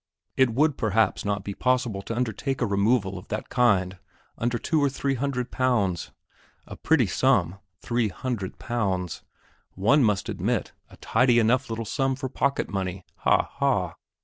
It 0.35 0.49
would 0.49 0.79
perhaps 0.79 1.23
not 1.23 1.43
be 1.43 1.53
possible 1.53 2.01
to 2.01 2.15
undertake 2.15 2.59
a 2.59 2.65
removal 2.65 3.19
of 3.19 3.27
that 3.27 3.49
kind 3.49 3.99
under 4.35 4.57
two 4.57 4.83
or 4.83 4.89
three 4.89 5.13
hundred 5.13 5.51
pounds. 5.51 6.09
A 6.65 6.75
pretty 6.75 7.05
sum 7.05 7.59
three 7.81 8.07
hundred 8.07 8.57
pounds! 8.57 9.21
One 9.73 10.03
must 10.03 10.27
admit, 10.27 10.73
a 10.89 10.97
tidy 10.97 11.37
enough 11.37 11.69
little 11.69 11.85
sum 11.85 12.15
for 12.15 12.29
pocket 12.29 12.67
money! 12.67 13.05
Ha, 13.17 13.43
ha! 13.43 13.93